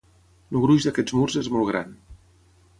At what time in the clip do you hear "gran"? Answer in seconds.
1.71-1.95